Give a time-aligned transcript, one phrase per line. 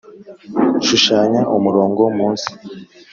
[0.85, 2.49] shushanya umurongo munsi